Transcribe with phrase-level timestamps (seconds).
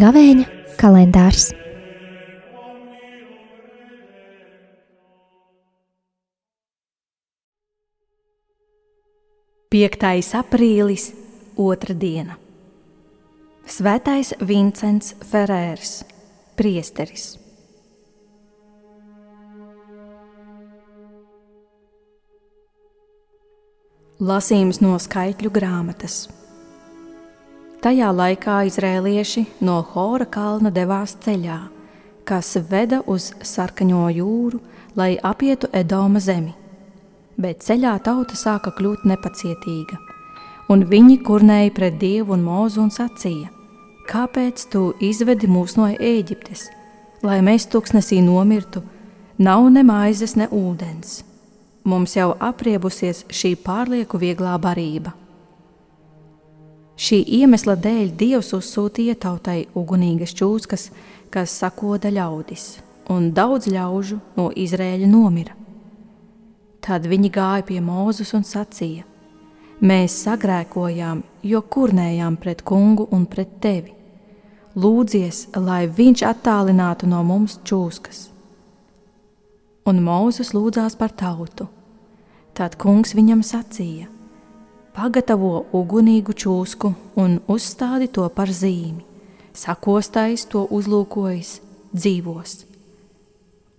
[0.00, 0.44] Gavēņa
[0.80, 1.50] kalendārs.
[9.70, 11.10] Piektais aprīlis,
[11.60, 12.38] otra diena.
[13.70, 16.00] Svētais Vincents Ferērs,
[16.58, 17.34] priesteris.
[24.20, 26.26] Lasījums no skaitļu grāmatas.
[27.80, 31.56] Tajā laikā izrēlieši no Hora kalna devās ceļā,
[32.28, 34.60] kas veda uz sarkaņo jūru,
[35.00, 36.52] lai apietu Edoma zemi.
[37.40, 39.96] Bet ceļā tauta sāka kļūt nepacietīga,
[40.68, 43.48] un viņi kurnēja pret Dievu un Mūzu un sacīja:
[44.04, 46.68] Kāpēc tu izvedi mūs no Ēģiptes,
[47.24, 48.84] lai mēs tuksnesī nomirtu?
[49.40, 51.22] Nav ne maizes, ne ūdens.
[51.84, 55.14] Mums jau apriebusies šī pārlieku vieglā barība.
[57.00, 60.90] Šī iemesla dēļ Dievs uzsūtīja tautai ugunīgas čūskas,
[61.32, 62.64] kas sakoda ļaudis,
[63.08, 65.54] un daudz ļaužu no Izrēļa nomira.
[66.84, 69.06] Tad viņi gāja pie Mūzus un sacīja:
[69.80, 73.94] Mēs sagrēkojām, jo kurnējām pret kungu un pret tevi.
[74.76, 78.28] Lūdzies, lai viņš attālinātu no mums čūskas.
[79.88, 81.66] Un Mūzus lūdzās par tautu.
[82.54, 84.08] Tad kungs viņam sacīja:
[84.92, 89.06] pagatavo ugunīgu čūsku un uzstādi to par zīmi.
[89.56, 91.54] Sakostais to uzlūkojis,
[91.94, 92.52] dzīvos.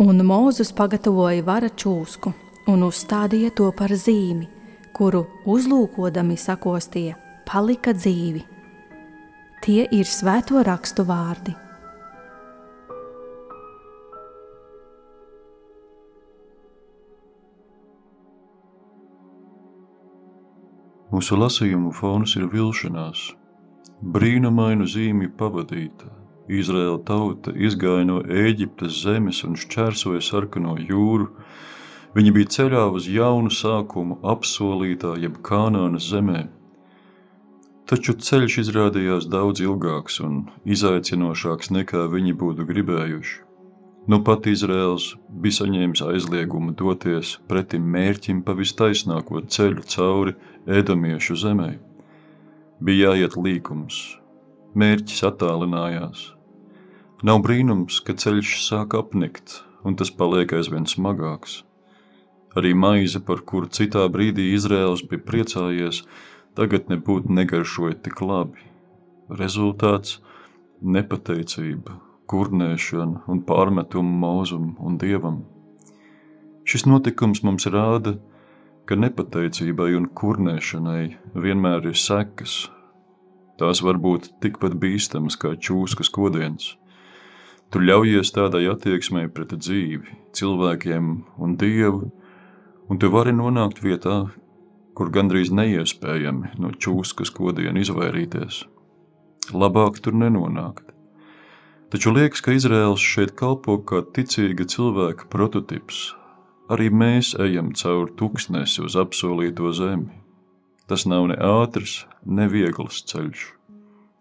[0.00, 2.32] Un Mūzus pagatavoja vara čūsku
[2.72, 4.48] un uzstādīja to par zīmi,
[4.96, 8.42] kuru uzlūkodami sakostīja, palika dzīvi.
[9.60, 11.52] Tie ir svēto rakstu vārdi.
[21.20, 23.22] Mūsu lasījumu fons ir vilšanās.
[24.12, 26.06] Brīnumainu zīmju pavadīta.
[26.58, 31.26] Izraēla tauta izgāja no Ēģiptes zemes un šķērsoja sarkano jūru.
[32.16, 36.46] Viņi bija ceļā uz jaunu sākumu apsolītā jeb kanānas zemē.
[37.92, 43.49] Taču ceļš izrādījās daudz ilgāks un izaicinošāks nekā viņi būtu gribējuši.
[44.10, 45.04] Nu pat Izraels
[45.42, 50.34] bija saņēmis aizliegumu doties pretim mērķim pa vistaisnāko ceļu cauri
[50.78, 51.68] Ēdamiešu zemē.
[52.82, 54.00] Bija jāiet līkums,
[54.82, 56.24] mērķis attālinājās.
[57.22, 61.60] Nav brīnums, ka ceļš sāk apnikt, un tas paliek aizvien smagāks.
[62.58, 66.02] Arī maize, par kuru citā brīdī Izraels bija priecājies,
[66.58, 68.70] tagad nebūtu negaršoja tik labi.
[69.30, 70.18] Rezultāts-
[70.98, 75.40] nepateicība, kurnēšanu un pārmetumu mūzum un dievam.
[76.64, 78.14] Šis notikums mums rāda,
[78.86, 81.04] ka nepateicībai un kurnēšanai
[81.46, 82.68] vienmēr ir sekas.
[83.60, 86.76] Tās var būt tikpat bīstamas kā čūskas kodiens.
[87.70, 92.08] Tu ļaujies tādai attieksmei pret dzīvi, cilvēkiem un dievu,
[92.90, 94.16] un tu vari nonākt vietā,
[94.98, 98.64] kur gandrīz neiespējami no čūskas kodiena izvairīties.
[99.54, 100.89] Labāk tur nenonākt.
[101.90, 106.12] Taču liekas, ka Izraels šeit kalpo kā ticīga cilvēka prototyps.
[106.70, 110.06] Arī mēs ejam cauri tūkstnesi uz apsolīto zemi.
[110.86, 113.42] Tas nav ne ātrs, ne viegls ceļš.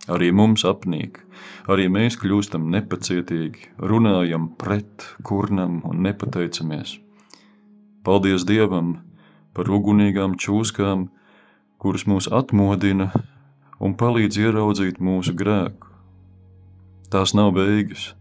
[0.09, 1.19] Arī mums apnīk,
[1.69, 6.95] arī mēs kļūstam nepacietīgi, runājam pret, kurnam un nepateicamies.
[8.01, 8.95] Paldies Dievam
[9.53, 11.05] par ugunīgām čūskām,
[11.77, 13.11] kuras mūs atmodina
[13.77, 15.88] un palīdz ieraudzīt mūsu grēku
[17.09, 18.11] Tās nav beigas,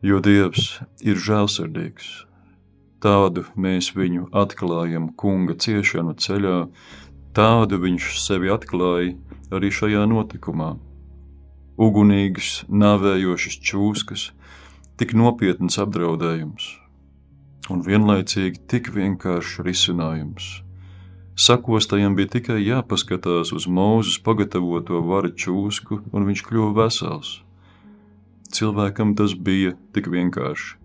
[0.00, 2.06] jo Dievs ir žēlsirdīgs.
[3.04, 6.62] Tādu mēs viņu atklājam kunga ciešanu ceļā,
[7.36, 9.12] tādu viņš sevi atklāja
[9.52, 10.70] arī šajā notikumā.
[11.76, 14.26] Ugunīgas, nāvējošas čūskas,
[14.96, 16.72] tik nopietns apdraudējums
[17.68, 20.52] un vienlaicīgi tik vienkāršs risinājums.
[21.36, 27.42] Sakostajam bija tikai jāpaskatās uz Mūzes pagatavoto varu čūsku, un viņš kļuva vesels
[28.54, 30.76] cilvēkam tas bija tik vienkārši,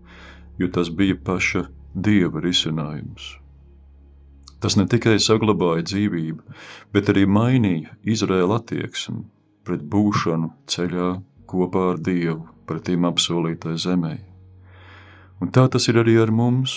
[0.60, 3.36] jo tas bija paša dieva risinājums.
[4.60, 6.42] Tas ne tikai saglabāja dzīvību,
[6.92, 9.24] bet arī mainīja Izraēla attieksmi
[9.64, 11.10] pret būšanu ceļā
[11.48, 14.14] kopā ar Dievu pretīm apsolītai zemē.
[15.40, 16.76] Un tā tas ir arī ar mums.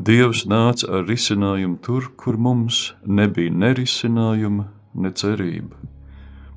[0.00, 4.64] Dievs nāca ar risinājumu tur, kur mums nebija ne risinājuma,
[4.94, 5.76] ne cerība.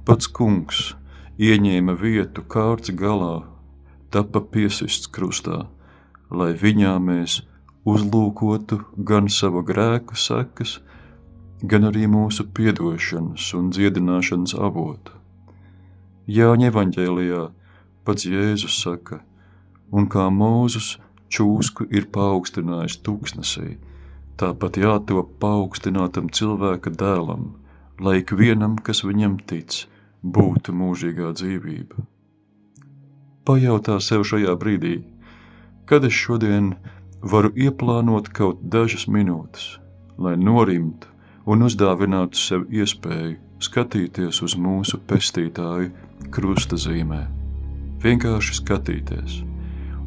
[0.07, 0.93] Pats kungs
[1.41, 3.43] ieņēma vietu kārts galā,
[4.13, 5.65] tapa piesists krustā,
[6.29, 7.41] lai viņā mēs
[7.89, 10.79] uzlūkotu gan savu grēku sekas,
[11.63, 15.17] gan arī mūsu piedošanas un dziedināšanas avotu.
[16.27, 17.41] Jāņa evaņģēlijā
[18.05, 19.23] pats Jēzus saka,
[19.91, 20.97] un kā Mūzus
[21.33, 23.77] čūsku ir paaugstinājis tūkstnesī,
[24.37, 27.55] tāpat jātop paaugstinātam cilvēka dēlam,
[27.99, 29.83] lai ikvienam, kas viņam tic,
[30.23, 32.03] būtu mūžīgā dzīvība.
[33.43, 35.01] Pajautā sev šajā brīdī,
[35.85, 36.73] kad es šodien
[37.19, 39.77] varu ieplānot kaut dažas minūtes,
[40.17, 41.11] lai norimtu
[41.45, 45.91] un uzdāvinātu sev iespēju skatīties uz mūsu pestītāju
[46.31, 47.23] krusta zīmē.
[48.03, 49.41] Vienkārši skatīties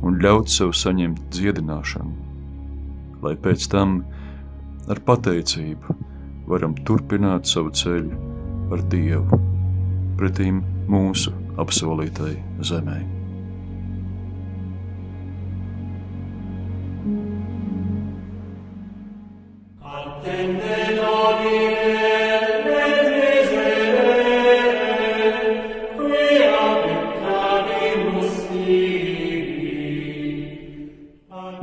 [0.05, 2.15] un ļaut sev saņemt dziedināšanu,
[3.25, 3.99] lai pēc tam
[4.93, 5.99] ar pateicību
[6.49, 8.25] varam turpināt savu ceļu
[8.73, 9.46] ar Dievu
[10.17, 12.35] pretīm mūsu apsolītai
[12.65, 13.05] zemei.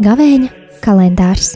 [0.03, 0.49] Gavēņa
[0.83, 1.53] kalendārs